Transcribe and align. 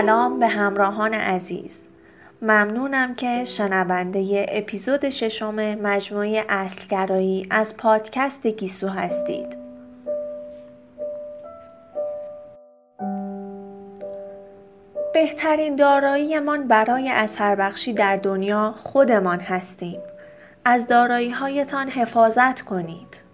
سلام 0.00 0.38
به 0.40 0.46
همراهان 0.46 1.14
عزیز. 1.14 1.80
ممنونم 2.42 3.14
که 3.14 3.44
شنونده 3.44 4.46
اپیزود 4.48 5.08
ششم 5.08 5.54
مجموعه 5.74 6.44
اصلگرایی 6.48 7.46
از 7.50 7.76
پادکست 7.76 8.46
گیسو 8.46 8.88
هستید. 8.88 9.56
بهترین 15.14 15.76
داراییمان 15.76 16.68
برای 16.68 17.10
اثر 17.10 17.54
بخشی 17.54 17.92
در 17.92 18.16
دنیا 18.16 18.74
خودمان 18.76 19.40
هستیم. 19.40 20.00
از 20.64 20.88
دارایی 20.88 21.30
هایتان 21.30 21.88
حفاظت 21.88 22.60
کنید. 22.60 23.29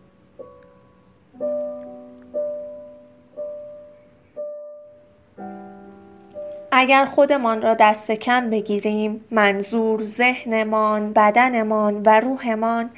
اگر 6.79 7.05
خودمان 7.05 7.63
را 7.63 7.75
دست 7.75 8.11
کم 8.11 8.51
بگیریم 8.51 9.25
منظور 9.31 10.03
ذهنمان، 10.03 11.13
بدنمان 11.13 12.03
و 12.07 12.21
روحمان 12.21 12.91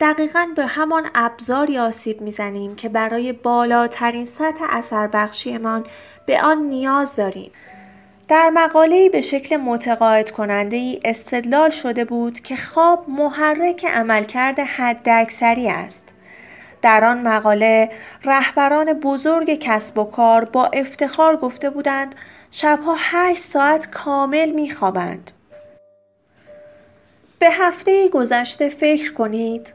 دقیقا 0.00 0.46
به 0.56 0.66
همان 0.66 1.06
ابزاری 1.14 1.78
آسیب 1.78 2.20
می‌زنیم 2.20 2.76
که 2.76 2.88
برای 2.88 3.32
بالاترین 3.32 4.24
سطح 4.24 4.64
اثر 4.70 5.06
بخشیمان 5.06 5.84
به 6.26 6.42
آن 6.42 6.58
نیاز 6.62 7.16
داریم. 7.16 7.50
در 8.28 8.50
مقاله‌ای 8.50 9.08
به 9.08 9.20
شکل 9.20 9.56
متقاعد 9.56 10.30
کننده 10.30 10.76
ای 10.76 11.00
استدلال 11.04 11.70
شده 11.70 12.04
بود 12.04 12.40
که 12.40 12.56
خواب 12.56 13.04
محرک 13.08 13.84
عملکرد 13.84 14.60
حداکثری 14.60 15.68
است. 15.68 16.08
در 16.82 17.04
آن 17.04 17.22
مقاله 17.22 17.90
رهبران 18.24 18.92
بزرگ 18.92 19.54
کسب 19.54 19.98
و 19.98 20.04
کار 20.04 20.44
با 20.44 20.66
افتخار 20.66 21.36
گفته 21.36 21.70
بودند 21.70 22.14
شبها 22.50 22.96
هشت 22.98 23.42
ساعت 23.42 23.90
کامل 23.90 24.50
میخوابند. 24.50 25.30
به 27.38 27.50
هفته 27.50 28.08
گذشته 28.08 28.68
فکر 28.68 29.12
کنید 29.12 29.74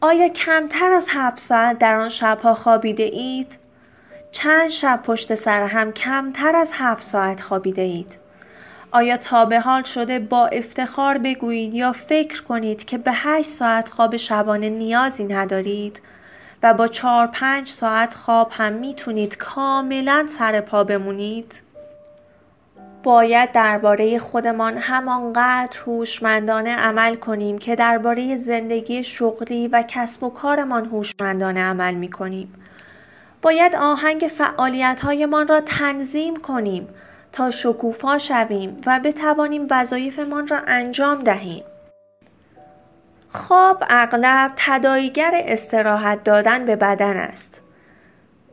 آیا 0.00 0.28
کمتر 0.28 0.92
از 0.92 1.08
هفت 1.10 1.38
ساعت 1.38 1.78
در 1.78 2.00
آن 2.00 2.08
شبها 2.08 2.54
خوابیده 2.54 3.02
اید؟ 3.02 3.58
چند 4.32 4.68
شب 4.68 5.00
پشت 5.02 5.34
سر 5.34 5.62
هم 5.62 5.92
کمتر 5.92 6.56
از 6.56 6.70
هفت 6.74 7.02
ساعت 7.02 7.40
خوابیده 7.40 7.82
اید؟ 7.82 8.18
آیا 8.90 9.16
تا 9.16 9.44
به 9.44 9.60
حال 9.60 9.82
شده 9.82 10.18
با 10.18 10.46
افتخار 10.46 11.18
بگویید 11.18 11.74
یا 11.74 11.92
فکر 11.92 12.42
کنید 12.42 12.84
که 12.84 12.98
به 12.98 13.10
هشت 13.14 13.48
ساعت 13.48 13.88
خواب 13.88 14.16
شبانه 14.16 14.68
نیازی 14.68 15.24
ندارید 15.24 16.00
و 16.62 16.74
با 16.74 16.86
چهار 16.86 17.26
پنج 17.26 17.68
ساعت 17.68 18.14
خواب 18.14 18.50
هم 18.52 18.72
می‌تونید 18.72 19.36
کاملا 19.36 20.26
سر 20.28 20.60
پا 20.60 20.84
بمونید؟ 20.84 21.67
باید 23.02 23.52
درباره 23.52 24.18
خودمان 24.18 24.76
همانقدر 24.76 25.80
هوشمندانه 25.86 26.76
عمل 26.76 27.14
کنیم 27.14 27.58
که 27.58 27.76
درباره 27.76 28.36
زندگی 28.36 29.04
شغلی 29.04 29.68
و 29.68 29.84
کسب 29.88 30.24
و 30.24 30.30
کارمان 30.30 30.84
هوشمندانه 30.84 31.64
عمل 31.64 31.94
می 31.94 32.10
کنیم. 32.10 32.54
باید 33.42 33.76
آهنگ 33.76 34.30
فعالیت 34.36 35.00
هایمان 35.00 35.48
را 35.48 35.60
تنظیم 35.60 36.36
کنیم 36.36 36.88
تا 37.32 37.50
شکوفا 37.50 38.18
شویم 38.18 38.76
و 38.86 39.00
بتوانیم 39.04 39.66
وظایفمان 39.70 40.48
را 40.48 40.58
انجام 40.66 41.22
دهیم. 41.22 41.64
خواب 43.32 43.84
اغلب 43.90 44.52
تداییگر 44.56 45.30
استراحت 45.34 46.24
دادن 46.24 46.66
به 46.66 46.76
بدن 46.76 47.16
است. 47.16 47.62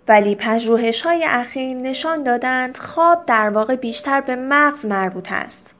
ولی 0.07 0.35
پژوهش 0.35 1.01
های 1.01 1.25
اخیر 1.29 1.77
نشان 1.77 2.23
دادند 2.23 2.77
خواب 2.77 3.25
در 3.25 3.49
واقع 3.49 3.75
بیشتر 3.75 4.21
به 4.21 4.35
مغز 4.35 4.85
مربوط 4.85 5.31
است. 5.31 5.75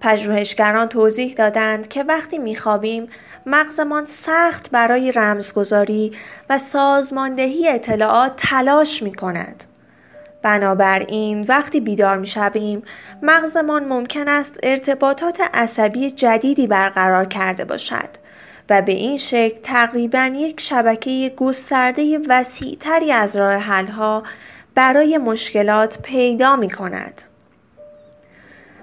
پژوهشگران 0.00 0.88
توضیح 0.88 1.34
دادند 1.34 1.88
که 1.88 2.02
وقتی 2.02 2.38
میخوابیم 2.38 3.08
مغزمان 3.46 4.06
سخت 4.06 4.70
برای 4.70 5.12
رمزگذاری 5.12 6.12
و 6.50 6.58
سازماندهی 6.58 7.68
اطلاعات 7.68 8.32
تلاش 8.36 9.02
می 9.02 9.14
کند. 9.14 9.64
بنابراین 10.42 11.44
وقتی 11.48 11.80
بیدار 11.80 12.18
می 12.18 12.26
شویم 12.26 12.82
مغزمان 13.22 13.84
ممکن 13.84 14.28
است 14.28 14.56
ارتباطات 14.62 15.40
عصبی 15.54 16.10
جدیدی 16.10 16.66
برقرار 16.66 17.24
کرده 17.24 17.64
باشد 17.64 18.08
و 18.70 18.82
به 18.82 18.92
این 18.92 19.18
شکل 19.18 19.58
تقریبا 19.62 20.30
یک 20.34 20.60
شبکه 20.60 21.34
گسترده 21.36 22.18
وسیعتری 22.28 23.12
از 23.12 23.36
راه 23.36 23.54
حلها 23.54 24.22
برای 24.74 25.18
مشکلات 25.18 25.98
پیدا 26.02 26.56
می 26.56 26.70
کند. 26.70 27.22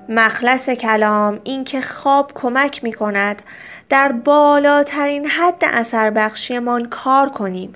مخلص 0.09 0.69
کلام 0.69 1.39
اینکه 1.43 1.81
خواب 1.81 2.31
کمک 2.35 2.83
می 2.83 2.93
کند 2.93 3.41
در 3.89 4.11
بالاترین 4.11 5.27
حد 5.27 5.63
اثر 5.63 6.09
بخشیمان 6.09 6.85
کار 6.85 7.29
کنیم 7.29 7.73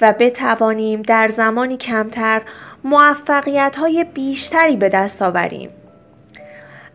و 0.00 0.14
بتوانیم 0.18 1.02
در 1.02 1.28
زمانی 1.28 1.76
کمتر 1.76 2.42
موفقیت 2.84 3.76
های 3.76 4.04
بیشتری 4.04 4.76
به 4.76 4.88
دست 4.88 5.22
آوریم. 5.22 5.70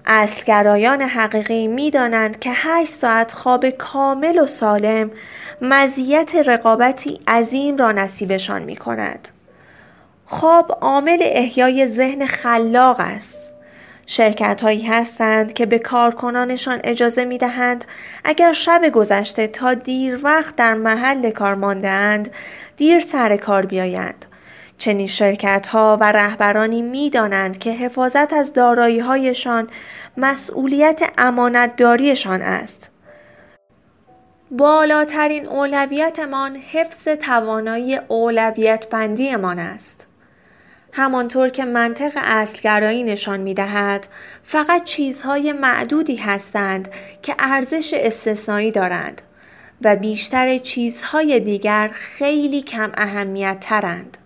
اصلگرایان 0.08 1.02
حقیقی 1.02 1.68
می 1.68 1.92
دانند 1.92 2.40
که 2.40 2.52
8 2.54 2.90
ساعت 2.92 3.32
خواب 3.32 3.70
کامل 3.70 4.40
و 4.40 4.46
سالم 4.46 5.12
مزیت 5.62 6.36
رقابتی 6.36 7.20
عظیم 7.28 7.78
را 7.78 7.92
نصیبشان 7.92 8.64
می 8.64 8.76
کند. 8.76 9.30
خواب 10.26 10.78
عامل 10.82 11.18
احیای 11.22 11.88
ذهن 11.88 12.26
خلاق 12.26 13.00
است. 13.00 13.54
شرکت 14.06 14.62
هایی 14.62 14.82
هستند 14.82 15.54
که 15.54 15.66
به 15.66 15.80
کارکنانشان 15.80 16.80
اجازه 16.84 17.26
می 17.26 17.38
دهند 17.38 17.86
اگر 18.24 18.54
شب 18.54 18.90
گذشته 18.94 19.48
تا 19.48 19.74
دیر 19.74 20.20
وقت 20.24 20.56
در 20.56 20.74
محل 20.74 21.30
کار 21.30 21.56
ماندهاند 21.56 22.32
دیر 22.78 23.00
سر 23.00 23.38
کار 23.38 23.66
بیایند 23.66 24.26
چنین 24.78 25.08
شرکت 25.08 25.68
ها 25.68 25.98
و 26.02 26.12
رهبرانی 26.12 26.82
می 26.82 27.10
دانند 27.10 27.60
که 27.60 27.72
حفاظت 27.72 28.34
از 28.34 28.54
دارایی 28.54 29.00
هایشان 29.00 29.70
مسئولیت 30.18 31.02
امانتداریشان 31.18 32.42
است. 32.42 32.92
بالاترین 34.52 35.48
اولویتمان 35.48 36.56
حفظ 36.56 37.08
توانایی 37.08 37.96
اولویت 37.96 38.90
بندیمان 38.90 39.60
است. 39.60 40.08
همانطور 40.94 41.50
که 41.50 41.66
منطق 41.66 42.12
اصلگرایی 42.16 43.04
نشان 43.04 43.40
می 43.40 43.54
دهد 43.54 44.08
فقط 44.44 44.84
چیزهای 44.84 45.54
معدودی 45.54 46.16
هستند 46.16 46.90
که 47.22 47.36
ارزش 47.40 47.94
استثنایی 47.94 48.72
دارند 48.72 49.22
و 49.82 49.96
بیشتر 49.96 50.58
چیزهای 50.58 51.40
دیگر 51.40 51.90
خیلی 51.94 52.62
کم 52.62 52.92
اهمیت 52.98 53.58
ترند. 53.62 54.18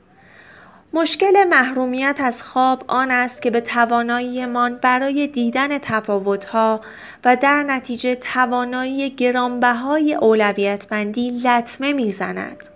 مشکل 0.94 1.44
محرومیت 1.44 2.16
از 2.20 2.44
خواب 2.44 2.84
آن 2.88 3.12
است 3.12 3.42
که 3.42 3.52
به 3.52 3.62
تواناییمان 3.62 4.76
برای 4.76 5.28
دیدن 5.28 5.78
تفاوتها 5.78 6.82
و 7.26 7.36
در 7.36 7.64
نتیجه 7.64 8.16
توانایی 8.16 9.10
گرانبهای 9.10 10.14
اولویت 10.14 10.88
بندی 10.88 11.32
لطمه 11.32 11.94
می‌زند. 11.94 12.68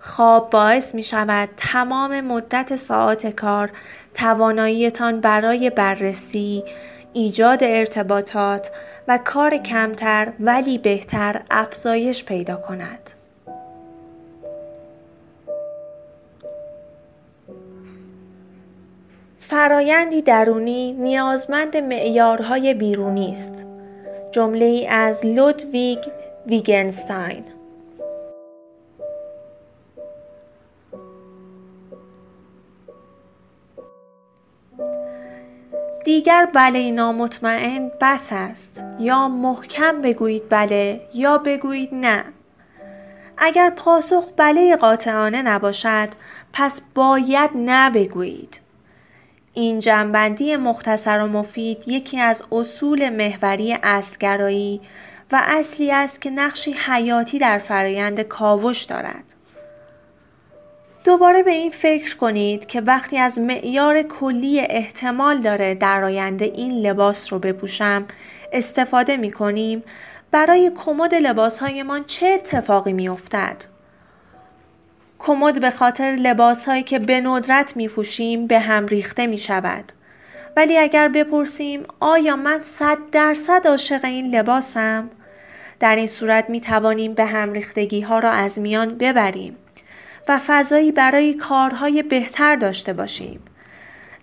خواب 0.00 0.50
باعث 0.50 0.94
می 0.94 1.02
شود 1.02 1.48
تمام 1.56 2.20
مدت 2.20 2.76
ساعت 2.76 3.36
کار 3.36 3.70
تواناییتان 4.14 5.20
برای 5.20 5.70
بررسی، 5.70 6.64
ایجاد 7.12 7.58
ارتباطات 7.62 8.70
و 9.08 9.18
کار 9.24 9.56
کمتر 9.56 10.32
ولی 10.40 10.78
بهتر 10.78 11.40
افزایش 11.50 12.24
پیدا 12.24 12.56
کند. 12.56 13.19
فرایندی 19.50 20.22
درونی 20.22 20.92
نیازمند 20.92 21.76
معیارهای 21.76 22.74
بیرونی 22.74 23.30
است. 23.30 23.66
جمله 24.32 24.64
ای 24.64 24.86
از 24.86 25.26
لودویگ 25.26 25.98
ویگنستاین. 26.46 27.44
دیگر 36.04 36.48
بله 36.52 36.90
نامطمئن 36.90 37.90
بس 38.00 38.28
است. 38.32 38.84
یا 38.98 39.28
محکم 39.28 40.02
بگویید 40.02 40.42
بله 40.48 41.00
یا 41.14 41.38
بگویید 41.38 41.94
نه. 41.94 42.24
اگر 43.38 43.70
پاسخ 43.70 44.24
بله 44.36 44.76
قاطعانه 44.76 45.42
نباشد 45.42 46.08
پس 46.52 46.80
باید 46.94 47.50
نه 47.54 47.90
بگویید. 47.90 48.60
این 49.54 49.80
جنبندی 49.80 50.56
مختصر 50.56 51.20
و 51.20 51.26
مفید 51.26 51.78
یکی 51.86 52.20
از 52.20 52.44
اصول 52.52 53.08
محوری 53.08 53.76
اصلگرایی 53.82 54.80
و 55.32 55.42
اصلی 55.44 55.92
است 55.92 56.20
که 56.20 56.30
نقشی 56.30 56.72
حیاتی 56.72 57.38
در 57.38 57.58
فرایند 57.58 58.20
کاوش 58.20 58.84
دارد. 58.84 59.24
دوباره 61.04 61.42
به 61.42 61.50
این 61.50 61.70
فکر 61.70 62.16
کنید 62.16 62.66
که 62.66 62.80
وقتی 62.80 63.18
از 63.18 63.38
معیار 63.38 64.02
کلی 64.02 64.60
احتمال 64.60 65.40
داره 65.40 65.74
در 65.74 66.04
آینده 66.04 66.44
این 66.44 66.72
لباس 66.72 67.32
رو 67.32 67.38
بپوشم 67.38 68.06
استفاده 68.52 69.16
می 69.16 69.30
کنیم 69.30 69.82
برای 70.30 70.72
کمد 70.84 71.14
لباسهایمان 71.14 72.04
چه 72.04 72.26
اتفاقی 72.26 72.92
می 72.92 73.08
افتد؟ 73.08 73.56
کمد 75.22 75.60
به 75.60 75.70
خاطر 75.70 76.16
لباسهایی 76.18 76.82
که 76.82 76.98
به 76.98 77.20
ندرت 77.20 77.76
می 77.76 77.88
پوشیم 77.88 78.46
به 78.46 78.58
هم 78.58 78.86
ریخته 78.86 79.26
می 79.26 79.38
شود. 79.38 79.84
ولی 80.56 80.78
اگر 80.78 81.08
بپرسیم 81.08 81.82
آیا 82.00 82.36
من 82.36 82.60
صد 82.60 82.98
درصد 83.12 83.66
عاشق 83.66 84.04
این 84.04 84.34
لباسم؟ 84.34 85.10
در 85.80 85.96
این 85.96 86.06
صورت 86.06 86.50
می 86.50 86.60
توانیم 86.60 87.14
به 87.14 87.24
هم 87.24 87.52
ریختگی 87.52 88.00
ها 88.00 88.18
را 88.18 88.30
از 88.30 88.58
میان 88.58 88.88
ببریم 88.88 89.56
و 90.28 90.40
فضایی 90.46 90.92
برای 90.92 91.34
کارهای 91.34 92.02
بهتر 92.02 92.56
داشته 92.56 92.92
باشیم. 92.92 93.40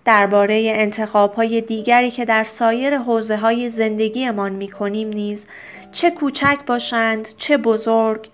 درباره 0.04 0.72
انتخاب 0.74 1.34
های 1.34 1.60
دیگری 1.60 2.10
که 2.10 2.24
در 2.24 2.44
سایر 2.44 2.98
حوزه 2.98 3.36
های 3.36 3.68
زندگیمان 3.68 4.52
می 4.52 4.68
کنیم 4.68 5.08
نیز 5.08 5.46
چه 5.92 6.10
کوچک 6.10 6.58
باشند 6.66 7.28
چه 7.38 7.56
بزرگ 7.56 8.28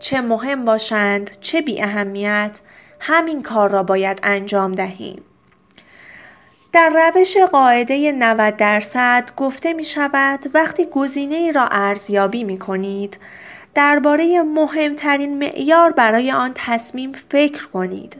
چه 0.00 0.20
مهم 0.20 0.64
باشند 0.64 1.30
چه 1.40 1.62
بی 1.62 1.82
اهمیت 1.82 2.60
همین 3.00 3.42
کار 3.42 3.70
را 3.70 3.82
باید 3.82 4.20
انجام 4.22 4.72
دهیم. 4.72 5.22
در 6.72 7.10
روش 7.14 7.36
قاعده 7.36 8.12
90 8.12 8.56
درصد 8.56 9.30
گفته 9.36 9.72
می 9.72 9.84
شود 9.84 10.50
وقتی 10.54 10.86
گزینه 10.86 11.34
ای 11.34 11.52
را 11.52 11.68
ارزیابی 11.68 12.44
می 12.44 12.58
کنید 12.58 13.18
درباره 13.74 14.42
مهمترین 14.42 15.38
معیار 15.38 15.92
برای 15.92 16.32
آن 16.32 16.52
تصمیم 16.54 17.12
فکر 17.12 17.66
کنید 17.66 18.16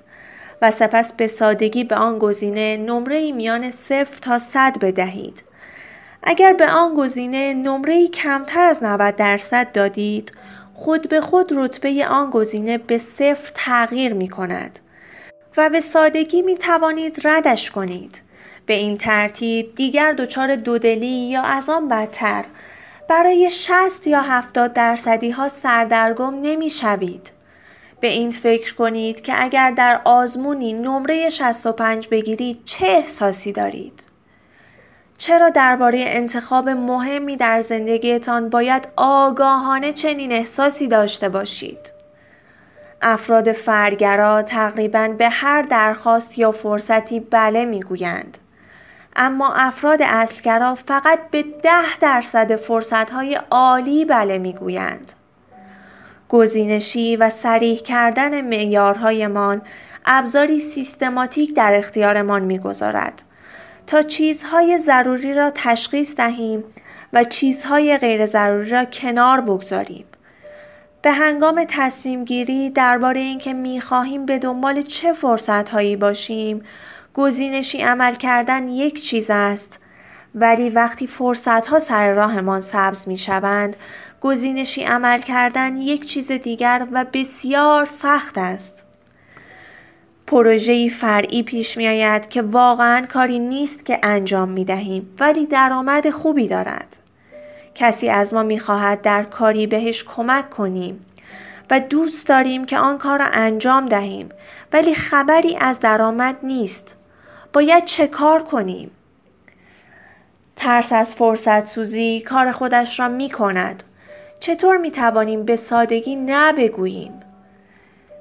و 0.62 0.70
سپس 0.70 1.12
به 1.12 1.26
سادگی 1.26 1.84
به 1.84 1.96
آن 1.96 2.18
گزینه 2.18 2.76
نمره 2.76 3.32
میان 3.32 3.70
صفر 3.70 4.18
تا 4.22 4.38
صد 4.38 4.78
بدهید. 4.78 5.42
اگر 6.22 6.52
به 6.52 6.70
آن 6.70 6.94
گزینه 6.94 7.54
نمره 7.54 8.08
کمتر 8.08 8.64
از 8.64 8.84
90 8.84 9.16
درصد 9.16 9.72
دادید 9.72 10.32
خود 10.78 11.08
به 11.08 11.20
خود 11.20 11.52
رتبه 11.52 12.06
آن 12.06 12.30
گزینه 12.30 12.78
به 12.78 12.98
صفر 12.98 13.50
تغییر 13.54 14.12
می 14.12 14.28
کند 14.28 14.78
و 15.56 15.70
به 15.70 15.80
سادگی 15.80 16.42
می 16.42 16.54
توانید 16.54 17.20
ردش 17.24 17.70
کنید. 17.70 18.20
به 18.66 18.74
این 18.74 18.96
ترتیب 18.96 19.74
دیگر 19.74 20.12
دچار 20.12 20.56
دودلی 20.56 21.06
یا 21.06 21.42
از 21.42 21.68
آن 21.68 21.88
بدتر 21.88 22.44
برای 23.08 23.50
60 23.50 24.06
یا 24.06 24.22
70 24.22 24.72
درصدی 24.72 25.30
ها 25.30 25.48
سردرگم 25.48 26.40
نمی 26.42 26.70
شوید. 26.70 27.30
به 28.00 28.08
این 28.08 28.30
فکر 28.30 28.74
کنید 28.74 29.20
که 29.20 29.44
اگر 29.44 29.70
در 29.70 30.00
آزمونی 30.04 30.72
نمره 30.72 31.28
65 31.28 32.08
بگیرید 32.08 32.64
چه 32.64 32.86
احساسی 32.86 33.52
دارید؟ 33.52 34.07
چرا 35.18 35.48
درباره 35.48 36.04
انتخاب 36.06 36.68
مهمی 36.68 37.36
در 37.36 37.60
زندگیتان 37.60 38.48
باید 38.48 38.88
آگاهانه 38.96 39.92
چنین 39.92 40.32
احساسی 40.32 40.88
داشته 40.88 41.28
باشید؟ 41.28 41.92
افراد 43.02 43.52
فرگرا 43.52 44.42
تقریبا 44.42 45.08
به 45.18 45.28
هر 45.28 45.62
درخواست 45.62 46.38
یا 46.38 46.52
فرصتی 46.52 47.20
بله 47.20 47.64
می‌گویند. 47.64 48.38
اما 49.16 49.52
افراد 49.54 50.02
اسکرا 50.02 50.74
فقط 50.74 51.18
به 51.30 51.42
ده 51.42 51.98
درصد 52.00 52.56
فرصتهای 52.56 53.38
عالی 53.50 54.04
بله 54.04 54.38
می‌گویند. 54.38 55.12
گزینشی 56.28 57.16
و 57.16 57.30
سریح 57.30 57.78
کردن 57.78 58.40
معیارهایمان 58.40 59.62
ابزاری 60.06 60.58
سیستماتیک 60.58 61.54
در 61.54 61.74
اختیارمان 61.74 62.42
می‌گذارد 62.42 63.22
تا 63.88 64.02
چیزهای 64.02 64.78
ضروری 64.78 65.34
را 65.34 65.52
تشخیص 65.54 66.16
دهیم 66.16 66.64
و 67.12 67.24
چیزهای 67.24 67.98
غیر 67.98 68.26
ضروری 68.26 68.70
را 68.70 68.84
کنار 68.84 69.40
بگذاریم. 69.40 70.04
به 71.02 71.12
هنگام 71.12 71.64
تصمیم 71.68 72.24
گیری 72.24 72.70
درباره 72.70 73.20
اینکه 73.20 73.52
می 73.52 73.80
خواهیم 73.80 74.26
به 74.26 74.38
دنبال 74.38 74.82
چه 74.82 75.12
فرصت 75.12 75.68
هایی 75.68 75.96
باشیم 75.96 76.64
گزینشی 77.14 77.82
عمل 77.82 78.14
کردن 78.14 78.68
یک 78.68 79.02
چیز 79.02 79.26
است 79.30 79.80
ولی 80.34 80.70
وقتی 80.70 81.06
فرصت 81.06 81.66
ها 81.66 81.78
سر 81.78 82.12
راهمان 82.12 82.60
سبز 82.60 83.08
می 83.08 83.16
شوند 83.16 83.76
گزینشی 84.20 84.82
عمل 84.82 85.18
کردن 85.18 85.76
یک 85.76 86.06
چیز 86.06 86.32
دیگر 86.32 86.86
و 86.92 87.04
بسیار 87.12 87.86
سخت 87.86 88.38
است. 88.38 88.87
پروژه‌ای 90.28 90.90
فرعی 90.90 91.42
پیش 91.42 91.76
می 91.76 91.88
آید 91.88 92.28
که 92.28 92.42
واقعا 92.42 93.06
کاری 93.06 93.38
نیست 93.38 93.86
که 93.86 93.98
انجام 94.02 94.48
می 94.48 94.64
دهیم 94.64 95.14
ولی 95.20 95.46
درآمد 95.46 96.10
خوبی 96.10 96.48
دارد. 96.48 96.98
کسی 97.74 98.08
از 98.08 98.34
ما 98.34 98.42
می 98.42 98.58
خواهد 98.58 99.02
در 99.02 99.22
کاری 99.22 99.66
بهش 99.66 100.04
کمک 100.04 100.50
کنیم 100.50 101.06
و 101.70 101.80
دوست 101.80 102.26
داریم 102.26 102.64
که 102.64 102.78
آن 102.78 102.98
کار 102.98 103.18
را 103.18 103.24
انجام 103.32 103.86
دهیم 103.86 104.28
ولی 104.72 104.94
خبری 104.94 105.56
از 105.60 105.80
درآمد 105.80 106.36
نیست. 106.42 106.96
باید 107.52 107.84
چه 107.84 108.06
کار 108.06 108.42
کنیم؟ 108.42 108.90
ترس 110.56 110.92
از 110.92 111.14
فرصت 111.14 111.66
سوزی 111.66 112.20
کار 112.20 112.52
خودش 112.52 113.00
را 113.00 113.08
می 113.08 113.30
کند. 113.30 113.82
چطور 114.40 114.76
می 114.76 114.90
توانیم 114.90 115.44
به 115.44 115.56
سادگی 115.56 116.16
نه 116.16 116.52
بگوییم؟ 116.52 117.12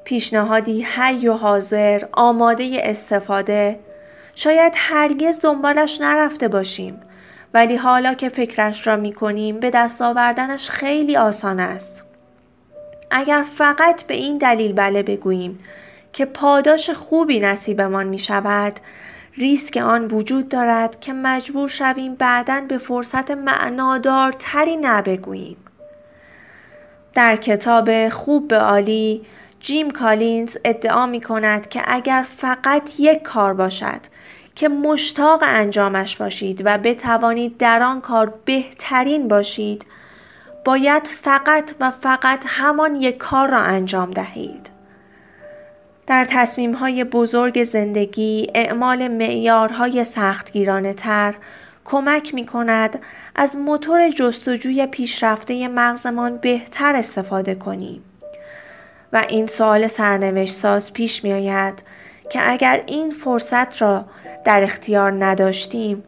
پیشنهادی 0.07 0.83
حی 0.83 1.27
و 1.27 1.33
حاضر 1.33 2.03
آماده 2.11 2.81
استفاده 2.83 3.79
شاید 4.35 4.73
هرگز 4.75 5.41
دنبالش 5.41 6.01
نرفته 6.01 6.47
باشیم 6.47 7.01
ولی 7.53 7.75
حالا 7.75 8.13
که 8.13 8.29
فکرش 8.29 8.87
را 8.87 8.95
می 8.95 9.13
کنیم 9.13 9.59
به 9.59 9.69
دست 9.69 10.01
آوردنش 10.01 10.69
خیلی 10.69 11.17
آسان 11.17 11.59
است. 11.59 12.05
اگر 13.11 13.45
فقط 13.57 14.03
به 14.03 14.13
این 14.13 14.37
دلیل 14.37 14.73
بله 14.73 15.03
بگوییم 15.03 15.57
که 16.13 16.25
پاداش 16.25 16.89
خوبی 16.89 17.39
نصیبمان 17.39 18.07
می 18.07 18.19
شود 18.19 18.79
ریسک 19.37 19.77
آن 19.77 20.05
وجود 20.05 20.49
دارد 20.49 20.99
که 20.99 21.13
مجبور 21.13 21.69
شویم 21.69 22.15
بعدا 22.15 22.61
به 22.67 22.77
فرصت 22.77 23.31
معنادارتری 23.31 24.77
نبگوییم. 24.77 25.57
در 27.13 27.35
کتاب 27.35 28.09
خوب 28.09 28.47
به 28.47 28.57
عالی 28.57 29.25
جیم 29.59 29.91
کالینز 29.91 30.57
ادعا 30.65 31.05
می 31.05 31.21
کند 31.21 31.69
که 31.69 31.83
اگر 31.85 32.25
فقط 32.37 32.99
یک 32.99 33.21
کار 33.21 33.53
باشد 33.53 34.01
که 34.55 34.69
مشتاق 34.69 35.43
انجامش 35.45 36.17
باشید 36.17 36.61
و 36.65 36.77
بتوانید 36.77 37.57
در 37.57 37.83
آن 37.83 38.01
کار 38.01 38.33
بهترین 38.45 39.27
باشید 39.27 39.85
باید 40.65 41.07
فقط 41.07 41.75
و 41.79 41.91
فقط 41.91 42.43
همان 42.47 42.95
یک 42.95 43.17
کار 43.17 43.49
را 43.49 43.61
انجام 43.61 44.11
دهید. 44.11 44.69
در 46.07 46.25
تصمیم 46.25 46.73
های 46.73 47.03
بزرگ 47.03 47.63
زندگی 47.63 48.47
اعمال 48.55 49.07
معیارهای 49.07 50.03
سختگیرانه 50.03 50.93
تر 50.93 51.35
کمک 51.85 52.33
می 52.33 52.45
کند 52.45 53.01
از 53.35 53.55
موتور 53.55 54.09
جستجوی 54.09 54.85
پیشرفته 54.85 55.67
مغزمان 55.67 56.37
بهتر 56.37 56.95
استفاده 56.95 57.55
کنیم. 57.55 58.03
و 59.13 59.25
این 59.29 59.47
سوال 59.47 59.87
سرنوشت 59.87 60.53
ساز 60.53 60.93
پیش 60.93 61.23
می 61.23 61.33
آید 61.33 61.83
که 62.29 62.51
اگر 62.51 62.83
این 62.87 63.11
فرصت 63.11 63.81
را 63.81 64.05
در 64.45 64.63
اختیار 64.63 65.25
نداشتیم 65.25 66.03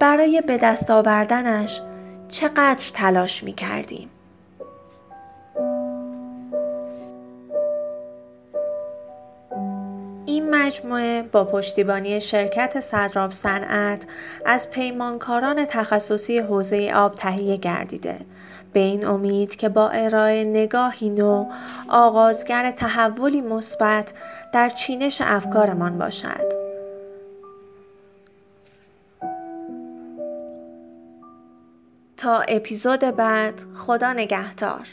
برای 0.00 0.42
به 0.46 0.58
دست 0.58 0.90
آوردنش 0.90 1.80
چقدر 2.28 2.90
تلاش 2.94 3.44
می 3.44 3.52
کردیم. 3.52 4.10
این 10.40 10.54
مجموعه 10.54 11.22
با 11.22 11.44
پشتیبانی 11.44 12.20
شرکت 12.20 12.80
صدراب 12.80 13.32
صنعت 13.32 14.06
از 14.44 14.70
پیمانکاران 14.70 15.64
تخصصی 15.64 16.38
حوزه 16.38 16.92
آب 16.94 17.14
تهیه 17.14 17.56
گردیده 17.56 18.18
به 18.72 18.80
این 18.80 19.06
امید 19.06 19.56
که 19.56 19.68
با 19.68 19.88
ارائه 19.88 20.44
نگاهی 20.44 21.08
نو 21.08 21.46
آغازگر 21.88 22.70
تحولی 22.70 23.40
مثبت 23.40 24.12
در 24.54 24.68
چینش 24.68 25.20
افکارمان 25.24 25.98
باشد. 25.98 26.52
تا 32.16 32.40
اپیزود 32.40 33.00
بعد 33.00 33.62
خدا 33.74 34.12
نگهدار 34.12 34.86